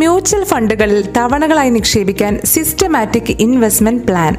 [0.00, 4.36] Mutual ഫണ്ടുകളിൽ തവണകളായി നിക്ഷേപിക്കാൻ systematic investment plan.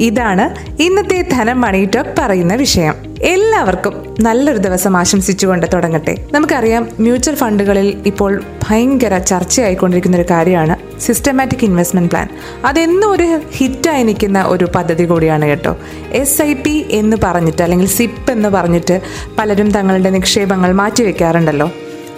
[0.00, 0.44] ഇതാണ്
[0.82, 2.94] ഇന്നത്തെ ധനം മണി ടോക്ക് പറയുന്ന വിഷയം.
[3.22, 6.14] എല്ലാവർക്കും നല്ലൊരു ദിവസം ആശംസിച്ചുകൊണ്ട് തുടങ്ങട്ടെ.
[6.32, 12.28] നമുക്കറിയാം മ്യൂച്വൽ ഫണ്ടുകളിൽ ഇപ്പോൾ ഭയങ്കര ചർച്ചയായിക്കൊണ്ടിരിക്കുന്ന ഒരു കാര്യമാണ് സിസ്റ്റമാറ്റിക് ഇൻവെസ്റ്റ്മെന്റ് പ്ലാൻ.
[12.64, 15.76] അതെന്നും ഒരു ഹിറ്റായി നിൽക്കുന്ന ഒരു പദ്ധതി കൂടിയാണ് കേട്ടോ.
[16.12, 19.00] എസ് ഐ പി എന്ന് പറഞ്ഞിട്ട് അല്ലെങ്കിൽ സിപ്പ് എന്ന് പറഞ്ഞിട്ട്
[19.38, 21.70] പലരും തങ്ങളുടെ നിക്ഷേപങ്ങൾ മാറ്റിവെക്കാറുണ്ടല്ലോ.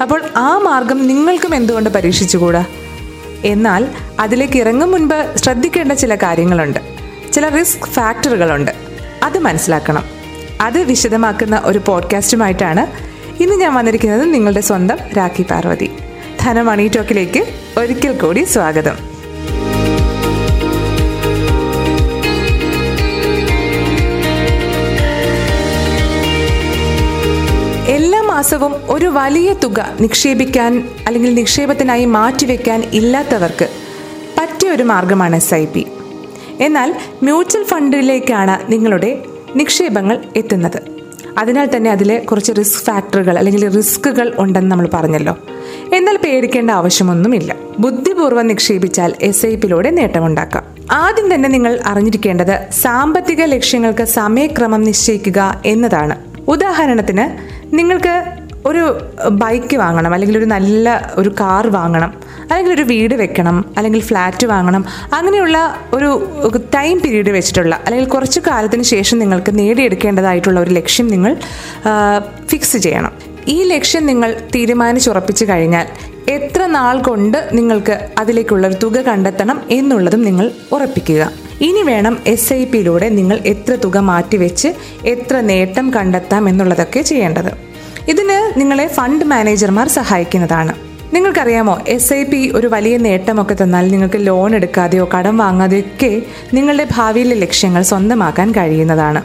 [0.02, 2.64] അപ്പോൾ ആ മാർഗം നിങ്ങൾക്കും എന്തുകൊണ്ട് പരീക്ഷിച്ചുകൂടാ?
[3.44, 3.88] എന്നാൽ
[4.20, 6.80] അതിലേക്ക് ഇറങ്ങും മുൻപ് ശ്രദ്ധിക്കേണ്ട ചില കാര്യങ്ങളുണ്ട്.
[7.32, 8.70] ചില റിസ്ക് ഫാക്ടറുകളുണ്ട്.
[9.22, 10.04] അത് മനസ്സിലാക്കണം.
[10.60, 12.86] അത് വിശദമാക്കുന്ന ഒരു പോഡ്കാസ്റ്റുമായിട്ടാണ്
[13.42, 15.90] ഇന്ന് ഞാൻ വന്നിരിക്കുന്നത് നിങ്ങളുടെ സ്വന്തം രാഖി പാർവതി.
[16.40, 17.44] ധനമണി ടോക്കിലേക്ക്
[17.78, 19.10] ഒരിക്കൽ കൂടി സ്വാഗതം.
[27.86, 33.68] എല്ലാ മാസവും ഒരു വലിയ തുക നിക്ഷേപിക്കാൻ അല്ലെങ്കിൽ നിക്ഷേപത്തിനായി മാറ്റിവെക്കാൻ ഇല്ലാത്തവർക്ക്
[34.38, 35.86] പറ്റിയ ഒരു മാർഗമാണ് എസ് ഐ പി
[36.60, 39.22] എന്നാൽ മ്യൂച്വൽ ഫണ്ടിലേക്കാണ് നിങ്ങളുടെ
[39.56, 40.80] നിക്ഷേപങ്ങൾ എത്തുന്നത്.
[41.38, 45.38] അതിനാൽ തന്നെ അതിലെ കുറച്ച് റിസ്ക് ഫാക്ടറുകൾ അല്ലെങ്കിൽ റിസ്കുകൾ ഉണ്ടെന്ന് നമ്മൾ പറഞ്ഞല്ലോ.
[45.92, 47.56] എന്നാൽ പേടിക്കേണ്ട ആവശ്യമൊന്നുമില്ല.
[47.78, 50.64] ബുദ്ധിപൂർവം നിക്ഷേപിച്ചാൽ എസ് ഐ പിയിലൂടെ നേട്ടമുണ്ടാക്കാം.
[50.90, 56.16] ആദ്യം തന്നെ നിങ്ങൾ അറിഞ്ഞിരിക്കേണ്ടത് സാമ്പത്തിക ലക്ഷ്യങ്ങൾക്ക് സമയക്രമം നിശ്ചയിക്കുക എന്നതാണ്.
[56.48, 58.22] ഉദാഹരണത്തിന് നിങ്ങൾക്ക്
[58.66, 62.14] ഒരു ബൈക്ക് വാങ്ങണം അല്ലെങ്കിൽ ഒരു നല്ല ഒരു കാർ വാങ്ങണം
[62.50, 68.82] അല്ലെങ്കിൽ ഒരു വീട് വെക്കണം അല്ലെങ്കിൽ ഫ്ലാറ്റ് വാങ്ങണം അങ്ങനെയുള്ള ഒരു ടൈം പീരീഡ് വെച്ചിട്ടുള്ള അല്ലെങ്കിൽ കുറച്ച് കാലത്തിന്
[68.82, 71.36] ശേഷം നിങ്ങൾക്ക് നേടിയെടുക്കേണ്ടതായിട്ടുള്ള ഒരു ലക്ഷ്യം നിങ്ങൾ
[72.46, 73.12] ഫിക്സ് ചെയ്യണം.
[73.48, 75.86] ഈ ലക്ഷ്യം നിങ്ങൾ തീരുമാനിച്ചുറപ്പിച്ചു കഴിഞ്ഞാൽ
[76.28, 81.49] എത്ര നാൾ കൊണ്ട് നിങ്ങൾക്ക് അതിലേക്കുള്ള ഒരു തുക കണ്ടെത്തണം എന്നുള്ളതും നിങ്ങൾ ഉറപ്പിക്കുക.
[81.60, 84.68] ഇനി വേണം എസ് ഐ പിയിലൂടെ നിങ്ങൾ എത്ര തുക മാറ്റിവെച്ച്
[85.06, 87.50] എത്ര നേട്ടം കണ്ടെത്താം എന്നുള്ളതൊക്കെ ചെയ്യേണ്ടത്.
[88.08, 90.74] ഇതിന് നിങ്ങളെ ഫണ്ട് മാനേജർമാർ സഹായിക്കുന്നതാണ്.
[91.14, 96.22] നിങ്ങൾക്കറിയാമോ എസ് ഐ പി ഒരു വലിയ നേട്ടമൊക്കെ തന്നാൽ നിങ്ങൾക്ക് ലോൺ എടുക്കാതെയോ കടം വാങ്ങാതെയൊക്കെ
[96.54, 99.22] നിങ്ങളുടെ ഭാവിയിലെ ലക്ഷ്യങ്ങൾ സ്വന്തമാക്കാൻ കഴിയുന്നതാണ്.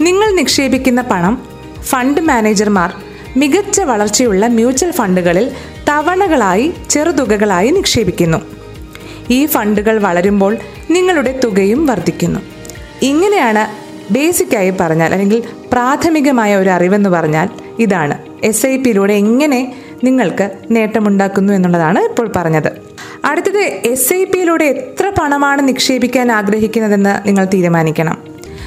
[0.00, 1.42] നിങ്ങൾ നിക്ഷേപിക്കുന്ന പണം
[1.82, 2.92] ഫണ്ട് മാനേജർമാർ
[3.36, 5.50] മികച്ച വളർച്ചയുള്ള മ്യൂച്വൽ ഫണ്ടുകളിൽ
[5.88, 8.65] തവണകളായി ചെറുതുകകളായി നിക്ഷേപിക്കുന്നു.
[9.30, 10.56] ഈ ഫണ്ടുകൾ വളരുമ്പോൾ
[10.90, 12.40] നിങ്ങളുടെ തുകയും വർദ്ധിക്കുന്നു.
[13.02, 15.42] ഇങ്ങനെയാണ് ബേസിക്കായി പറഞ്ഞാൽ അല്ലെങ്കിൽ
[15.72, 17.48] പ്രാഥമികമായ ഒരു അറിവെന്ന് പറഞ്ഞാൽ
[17.78, 18.18] ഇതാണ്.
[18.44, 22.72] എസ് ഐ പിയിലൂടെ എങ്ങനെ നിങ്ങൾക്ക് നേട്ടമുണ്ടാക്കുന്നു എന്നുള്ളതാണ് ഇപ്പോൾ പറഞ്ഞത്.
[23.24, 28.18] അടുത്തത് എസ് ഐ പിയിലൂടെ എത്ര പണമാണ് നിക്ഷേപിക്കാൻ ആഗ്രഹിക്കുന്നതെന്ന് നിങ്ങൾ തീരുമാനിക്കണം.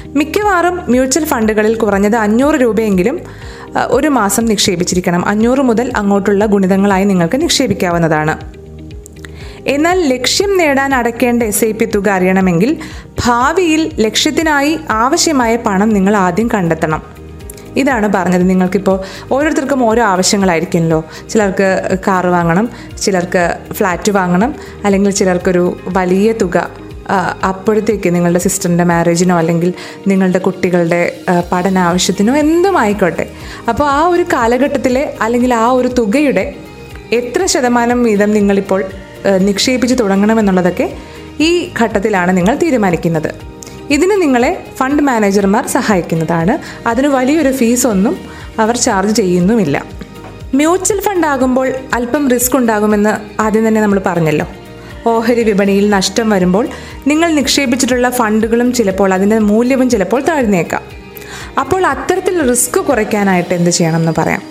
[0.06, 3.20] മിക്കവാറും മ്യൂച്വൽ ഫണ്ടുകളിൽ കുറഞ്ഞത് അഞ്ഞൂറ് രൂപയെങ്കിലും
[3.88, 5.28] ഒരു മാസം നിക്ഷേപിച്ചിരിക്കണം.
[5.28, 8.59] അഞ്ഞൂറ് മുതൽ അങ്ങോട്ടുള്ള ഗുണിതങ്ങളായി നിങ്ങൾക്ക് നിക്ഷേപിക്കാവുന്നതാണ്.
[9.66, 12.76] എന്നാൽ ലക്ഷ്യം നേടാൻ അടയ്ക്കേണ്ട എസ് ഐ പി തുക അറിയണമെങ്കിൽ
[13.24, 17.02] ഭാവിയിൽ ലക്ഷ്യത്തിനായി ആവശ്യമായ പണം നിങ്ങൾ ആദ്യം കണ്ടെത്തണം.
[17.76, 18.50] ഇതാണ് പറഞ്ഞത്.
[18.50, 19.00] നിങ്ങൾക്കിപ്പോൾ
[19.32, 21.04] ഓരോരുത്തർക്കും ഓരോ ആവശ്യങ്ങളായിരിക്കുമല്ലോ.
[21.30, 22.70] ചിലർക്ക് കാർ വാങ്ങണം
[23.02, 24.54] ചിലർക്ക് ഫ്ലാറ്റ് വാങ്ങണം
[24.84, 26.70] അല്ലെങ്കിൽ ചിലർക്കൊരു വലിയ തുക
[27.48, 29.72] അപ്പോഴത്തേക്ക് നിങ്ങളുടെ സിസ്റ്ററിന്റെ മാരേജിനോ അല്ലെങ്കിൽ
[30.06, 31.16] നിങ്ങളുടെ കുട്ടികളുടെ
[31.52, 33.28] പഠന ആവശ്യത്തിനോ എന്തും ആയിക്കോട്ടെ.
[33.68, 36.54] അപ്പോൾ ആ ഒരു കാലഘട്ടത്തിലെ അല്ലെങ്കിൽ ആ ഒരു തുകയുടെ
[37.12, 38.84] എത്ര ശതമാനം വീതം നിങ്ങളിപ്പോൾ
[39.26, 40.92] നിക്ഷേപിച്ച് തുടങ്ങണമെന്നുള്ളതൊക്കെ
[41.40, 43.34] ഈ ഘട്ടത്തിലാണ് നിങ്ങൾ തീരുമാനിക്കുന്നത്.
[43.90, 46.58] ഇതിന് നിങ്ങളെ ഫണ്ട് മാനേജർമാർ സഹായിക്കുന്നതാണ്.
[46.88, 48.16] അതിന് വലിയൊരു ഫീസൊന്നും
[48.58, 49.84] അവർ ചാർജ് ചെയ്യുന്നുമില്ല.
[50.54, 54.46] മ്യൂച്വൽ ഫണ്ട് ആകുമ്പോൾ അല്പം റിസ്ക് ഉണ്ടാകുമെന്ന് ആദ്യം തന്നെ നമ്മൾ പറഞ്ഞല്ലോ.
[55.06, 56.68] ഓഹരി വിപണിയിൽ നഷ്ടം വരുമ്പോൾ
[57.06, 60.82] നിങ്ങൾ നിക്ഷേപിച്ചിട്ടുള്ള ഫണ്ടുകളും ചിലപ്പോൾ അതിന്റെ മൂല്യവും ചിലപ്പോൾ താഴ്ന്നേക്കാം.
[61.60, 64.49] അപ്പോൾ അത്തരത്തിൽ റിസ്ക് കുറയ്ക്കാനായിട്ട് എന്ത് ചെയ്യണമെന്ന് പറയാം.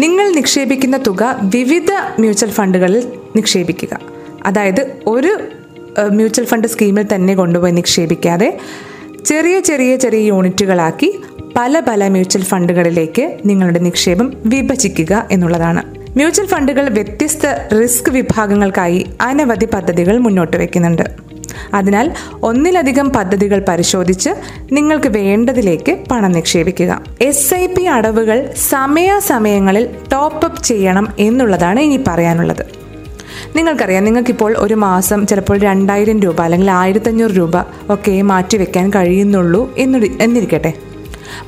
[0.00, 1.22] നിങ്ങൾ നിക്ഷേപിക്കുന്ന തുക
[1.54, 3.02] വിവിധ മ്യൂച്വൽ ഫണ്ടുകളിൽ
[3.36, 3.94] നിക്ഷേപിക്കുക.
[4.46, 5.32] അതായത് ഒരു
[6.10, 8.48] മ്യൂച്വൽ ഫണ്ട് സ്കീമിൽ തന്നെ കൊണ്ടുപോയി നിക്ഷേപിക്കാതെ
[9.26, 11.08] ചെറിയ ചെറിയ ചെറിയ യൂണിറ്റുകളാക്കി
[11.56, 15.82] പല പല മ്യൂച്വൽ ഫണ്ടുകളിലേക്ക് നിങ്ങളുടെ നിക്ഷേപം വിഭജിക്കുക എന്നുള്ളതാണ്.
[16.16, 17.46] മ്യൂച്വൽ ഫണ്ടുകൾ വ്യത്യസ്ത
[17.80, 21.29] റിസ്ക് വിഭാഗങ്ങൾക്കായി അനവധി പദ്ധതികൾ മുന്നോട്ട് വയ്ക്കുന്നുണ്ട്
[21.74, 22.12] അതിനാൽ
[22.42, 24.30] ഒന്നിലധികം പദ്ധതികൾ പരിശോധിച്ച്
[24.72, 27.02] നിങ്ങൾക്ക് വേണ്ടതിലേക്ക് പണം നിക്ഷേപിക്കുക.
[27.20, 32.80] എസ് ഐ പി അടവുകൾ സമയാസമയങ്ങളിൽ ടോപ്പ് അപ്പ് ചെയ്യണം എന്നുള്ളതാണ് ഇനി പറയാനുള്ളത്.
[33.56, 37.60] നിങ്ങൾക്കറിയാം നിങ്ങൾക്കിപ്പോൾ ഒരു മാസം ചിലപ്പോൾ രണ്ടായിരം രൂപ അല്ലെങ്കിൽ ആയിരത്തഞ്ഞൂറ് രൂപ
[37.90, 40.72] ഒക്കെ മാറ്റിവെക്കാൻ കഴിയുന്നുള്ളൂ എന്നു എന്നിരിക്കട്ടെ.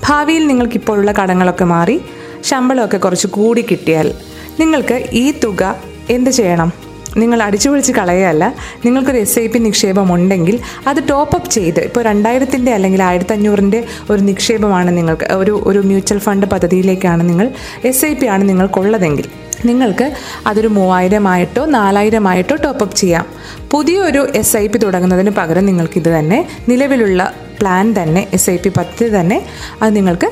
[0.06, 2.00] ഭാവിയിൽ നിങ്ങൾക്കിപ്പോഴുള്ള കടങ്ങളൊക്കെ മാറി
[2.44, 4.12] ശമ്പളമൊക്കെ കുറച്ച് കൂടി കിട്ടിയാൽ
[4.60, 5.76] നിങ്ങൾക്ക് ഈ തുക
[6.10, 6.72] എന്ത് ചെയ്യണം?
[7.16, 8.54] നിങ്ങൾ അടിച്ചു പൊളിച്ച് കളയുകയല്ല.
[8.84, 13.84] നിങ്ങൾക്കൊരു എസ് ഐ പി നിക്ഷേപം ഉണ്ടെങ്കിൽ അത് ടോപ്പ് അപ്പ് ചെയ്ത് ഇപ്പോൾ രണ്ടായിരത്തിന്റെ അല്ലെങ്കിൽ ആയിരത്തി അഞ്ഞൂറിന്റെ
[14.10, 17.50] ഒരു നിക്ഷേപമാണ് നിങ്ങൾക്ക് ഒരു ഒരു മ്യൂച്വൽ ഫണ്ട് പദ്ധതിയിലേക്കാണ് നിങ്ങൾ
[17.84, 19.28] എസ് ഐ പി ആണ് നിങ്ങൾക്കുള്ളതെങ്കിൽ
[19.64, 20.12] നിങ്ങൾക്ക്
[20.46, 23.26] അതൊരു മൂവായിരമായിട്ടോ നാലായിരമായിട്ടോ ടോപ്പ് അപ്പ് ചെയ്യാം.
[23.70, 29.20] പുതിയൊരു എസ് ഐ പി തുടങ്ങുന്നതിന് പകരം നിങ്ങൾക്കിത് തന്നെ നിലവിലുള്ള പ്ലാൻ തന്നെ എസ് ഐ പി പദ്ധതി
[29.20, 29.46] തന്നെ
[29.82, 30.30] അത് നിങ്ങൾക്ക്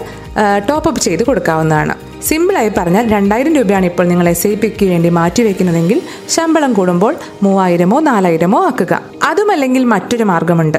[0.68, 2.09] ടോപ്പ് അപ്പ് ചെയ്ത് കൊടുക്കാവുന്നതാണ്.
[2.22, 8.66] സിമ്പിളായി പറഞ്ഞാൽ രണ്ടായിരം രൂപയാണ് ഇപ്പോൾ നിങ്ങൾ എസ് ഐ പിക്ക് വേണ്ടി മാറ്റിവെക്കുന്നതെങ്കിൽ ശമ്പളം കൂടുമ്പോൾ മൂവായിരമോ നാലായിരമോ
[8.66, 9.02] ആക്കുക.
[9.22, 10.78] അതുമല്ലെങ്കിൽ മറ്റൊരു മാർഗമുണ്ട്.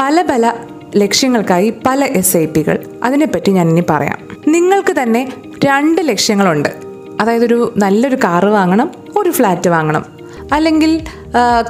[0.00, 0.52] പല പല
[0.96, 4.18] ലക്ഷ്യങ്ങൾക്കായി പല എസ് ഐ പികൾ അതിനെപ്പറ്റി ഞാൻ ഇനി പറയാം.
[4.48, 5.32] നിങ്ങൾക്ക് തന്നെ
[5.64, 6.68] രണ്ട് ലക്ഷ്യങ്ങളുണ്ട്.
[7.20, 10.04] അതായത് ഒരു നല്ലൊരു കാറ് വാങ്ങണം ഒരു ഫ്ലാറ്റ് വാങ്ങണം.
[10.52, 11.04] അല്ലെങ്കിൽ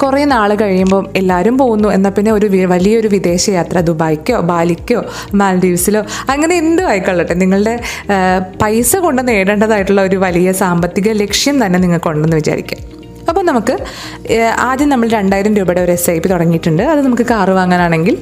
[0.03, 1.89] കുറേ നാൾ കഴിയുമ്പം എല്ലാവരും പോകുന്നു.
[1.89, 5.05] എന്നാൽ പിന്നെ ഒരു വലിയൊരു വിദേശയാത്ര ദുബായ്ക്കോ ബാലിക്കോ
[5.35, 7.35] മാൽഡീവ്സിലോ അങ്ങനെ എന്തും ആയിക്കൊള്ളട്ടെ.
[7.35, 7.75] നിങ്ങളുടെ
[8.63, 12.81] പൈസ കൊണ്ട് നേടേണ്ടതായിട്ടുള്ള ഒരു വലിയ സാമ്പത്തിക ലക്ഷ്യം തന്നെ നിങ്ങൾക്കുണ്ടെന്ന് വിചാരിക്കാം.
[13.29, 13.79] അപ്പോൾ നമുക്ക്
[14.59, 16.83] ആദ്യം നമ്മൾ രണ്ടായിരം രൂപയുടെ ഒരു എസ് ഐ പി തുടങ്ങിയിട്ടുണ്ട്.
[16.83, 18.19] അത് നമുക്ക് കാറ് വാങ്ങാനാണെങ്കിൽ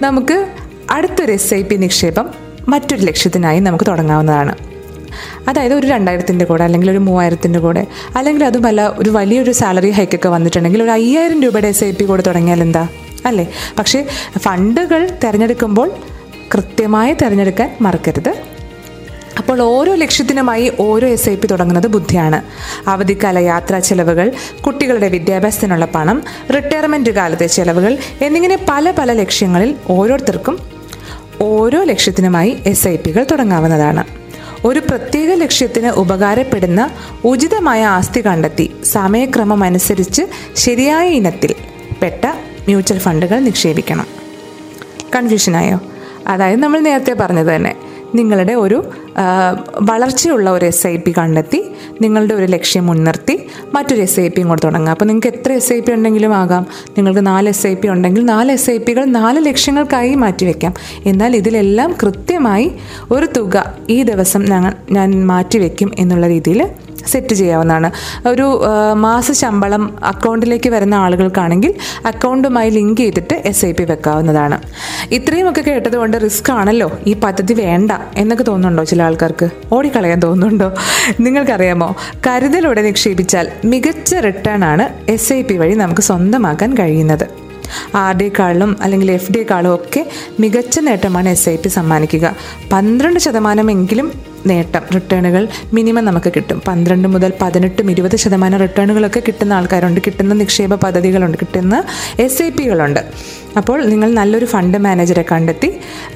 [0.00, 0.46] നമുക്ക്
[0.90, 2.26] അടുത്തൊരു എസ് ഐ പി നിക്ഷേപം
[2.68, 4.67] മറ്റൊരു ലക്ഷ്യത്തിനായി നമുക്ക് തുടങ്ങാവുന്നതാണ്.
[5.48, 7.86] അതായത് ഒരു രണ്ടായിരത്തിന്റെ കൂടെ അല്ലെങ്കിൽ ഒരു മൂവായിരത്തിന്റെ കൂടെ.
[8.16, 12.62] അല്ലെങ്കിൽ അതുമല്ല ഒരു വലിയൊരു സാലറി ഹൈക്കൊക്കെ വന്നിട്ടുണ്ടെങ്കിൽ ഒരു അയ്യായിരം രൂപയുടെ എസ് ഐ പി കൂടെ തുടങ്ങിയാൽ
[12.62, 12.88] എന്താ?
[13.26, 13.52] അല്ലേ?
[13.78, 14.06] പക്ഷേ
[14.38, 15.90] ഫണ്ടുകൾ തിരഞ്ഞെടുക്കുമ്പോൾ
[16.54, 18.34] കൃത്യമായി തിരഞ്ഞെടുക്കാൻ മറക്കരുത്.
[19.38, 22.42] അപ്പോൾ ഓരോ ലക്ഷ്യത്തിനുമായി ഓരോ എസ് ഐ പി തുടങ്ങുന്നത് ബുദ്ധിയാണ്.
[22.88, 24.32] അവധിക്കാല യാത്രാ ചെലവുകൾ
[24.66, 26.22] കുട്ടികളുടെ വിദ്യാഭ്യാസത്തിനുള്ള പണം
[26.56, 30.58] റിട്ടയർമെന്റ് കാലത്തെ ചെലവുകൾ എന്നിങ്ങനെ പല പല ലക്ഷ്യങ്ങളിൽ ഓരോരുത്തർക്കും
[31.40, 34.27] ഓരോ ലക്ഷ്യത്തിനുമായി എസ് ഐ പികൾ തുടങ്ങാവുന്നതാണ്.
[34.64, 36.90] ഒരു പ്രത്യേക ലക്ഷ്യത്തിന് ഉപകാരപ്പെടുന്ന
[37.24, 38.70] ഉചിതമായ ആസ്തി കണ്ടെത്തി.
[38.84, 40.22] സമയക്രമം അനുസരിച്ച്
[40.54, 41.54] ശരിയായ ഇനത്തിൽ
[42.02, 42.24] പെട്ട
[42.66, 44.06] മ്യൂച്വൽ ഫണ്ടുകൾ നിക്ഷേപിക്കണം.
[45.16, 45.80] കൺഫ്യൂഷനായോ?
[46.26, 47.74] അതായത് നമ്മൾ നേരത്തെ പറഞ്ഞത് തന്നെ
[48.14, 48.90] നിങ്ങളുടെ ഒരു
[49.80, 51.60] വളർച്ചയുള്ള ഒരു എസ് ഐ പി കണ്ടെത്തി
[52.00, 54.90] നിങ്ങളുടെ ഒരു ലക്ഷ്യം മുൻനിർത്തി മറ്റൊരു എസ് ഐ പിയും കൂടെ തുടങ്ങുക.
[54.90, 56.66] അപ്പോൾ നിങ്ങൾക്ക് എത്ര എസ് ഐ പി ഉണ്ടെങ്കിലും ആകാം.
[56.98, 60.74] നിങ്ങൾക്ക് നാല് എസ് ഐ പി ഉണ്ടെങ്കിൽ നാല് എസ് ഐ പികൾ നാല് ലക്ഷ്യങ്ങൾക്കായി മാറ്റിവെക്കാം
[61.06, 62.72] എന്നാൽ ഇതിലെല്ലാം കൃത്യമായി
[63.10, 64.44] ഒരു തുക ഈ ദിവസം
[64.90, 66.62] ഞാൻ മാറ്റിവെക്കും എന്നുള്ള രീതിയിൽ
[67.06, 67.90] സെറ്റ് ചെയ്യാവുന്നതാണ്.
[68.28, 68.62] ഒരു
[68.94, 71.74] മാസ ശമ്പളം അക്കൗണ്ടിലേക്ക് വരുന്ന ആളുകൾക്കാണെങ്കിൽ
[72.06, 74.62] അക്കൗണ്ടുമായി ലിങ്ക് ചെയ്തിട്ട് എസ് ഐ പി വെക്കാവുന്നതാണ്.
[75.10, 76.98] ഇത്രയുമൊക്കെ കേട്ടതുകൊണ്ട് റിസ്ക് ആണല്ലോ.
[77.06, 79.48] ഈ പദ്ധതി വേണ്ട എന്നൊക്കെ തോന്നുന്നുണ്ടോ ചില ആൾക്കാർക്ക്?
[79.72, 80.74] ഓടിക്കളയാൻ തോന്നുന്നുണ്ടോ?
[81.20, 81.96] നിങ്ങൾക്കറിയാമോ?
[82.26, 87.37] കരുതലോടെ നിക്ഷേപിച്ചാൽ മികച്ച റിട്ടേൺ ആണ് എസ് ഐ പി വഴി നമുക്ക് സ്വന്തമാക്കാൻ കഴിയുന്നത്.
[87.94, 90.06] ആർ ഡിക്കാളും അല്ലെങ്കിൽ എഫ് ഡിക്കാളും ഒക്കെ
[90.40, 92.36] മികച്ച നേട്ടമാണ് എസ് ഐ പി സമ്മാനിക്കുക.
[92.72, 96.62] പന്ത്രണ്ട് ശതമാനമെങ്കിലും നേട്ടം റിട്ടേണുകൾ മിനിമം നമുക്ക് കിട്ടും.
[96.68, 100.00] പന്ത്രണ്ട് മുതൽ പതിനെട്ടും ഇരുപത് ശതമാനം റിട്ടേണുകളൊക്കെ കിട്ടുന്ന ആൾക്കാരുണ്ട്.
[100.06, 101.38] കിട്ടുന്ന നിക്ഷേപ പദ്ധതികളുണ്ട്.
[101.38, 101.82] കിട്ടുന്ന
[102.20, 103.00] എസ് ഐ പികളുണ്ട്
[103.56, 105.68] അപ്പോൾ നിങ്ങൾ നല്ലൊരു ഫണ്ട് മാനേജറെ കണ്ടെത്തി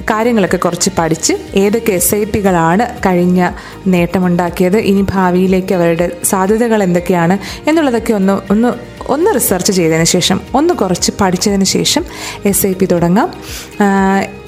[0.09, 3.49] കാര്യങ്ങളൊക്കെ കുറച്ച് പഠിച്ച് ഏതൊക്കെ എസ് ഐ പികളാണ് കഴിഞ്ഞ
[3.87, 7.37] നേട്ടമുണ്ടാക്കിയത് ഇനി ഭാവിയിലേക്ക് അവരുടെ സാധ്യതകൾ എന്തൊക്കെയാണ്
[7.69, 8.71] എന്നുള്ളതൊക്കെ ഒന്ന് ഒന്ന്
[9.07, 12.05] ഒന്ന് റിസർച്ച് ചെയ്തതിന് ശേഷം ഒന്ന് കുറച്ച് പഠിച്ചതിന് ശേഷം
[12.45, 13.31] എസ് ഐ പി തുടങ്ങാം.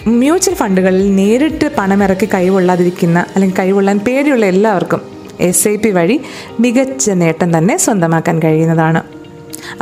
[0.08, 5.02] മ്യൂച്വൽ ഫണ്ടുകളിൽ നേരിട്ട് പണമിറക്കി കൈവൊള്ളാതിരിക്കുന്ന അല്ലെങ്കിൽ കൈവൊള്ളാൻ പേടിയുള്ള എല്ലാവർക്കും
[5.40, 6.22] എസ് ഐ പി വഴി
[6.60, 9.04] മികച്ച നേട്ടം തന്നെ സ്വന്തമാക്കാൻ കഴിയുന്നതാണ്.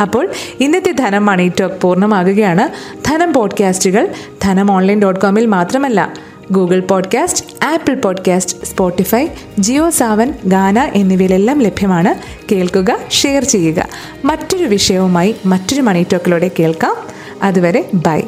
[0.02, 0.30] അപ്പോൾ
[0.60, 2.70] ഇന്നത്തെ ധനം മണി ടോക്ക് പൂർണമാകുകയാണ്.
[3.06, 4.10] ധനം പോഡ്കാസ്റ്റുകൾ
[4.44, 6.14] ധനം ഓൺലൈൻ ഡോട്ട് കോമിൽ മാത്രമല്ല
[6.54, 9.28] Google podcast Apple podcast Spotify
[9.60, 12.44] Jio Saavn Gaana എന്നിവയിലെല്ലാം ലഭ്യമാണ്.
[12.52, 13.88] കേൾക്കുക ഷെയർ ചെയ്യുക.
[14.26, 16.96] മറ്റൊരു വിഷയവുമായി മറ്റൊരു മണി ടോക്കിലൂടെ കേൾക്കാം.
[17.44, 18.22] അതുവരെ ബൈ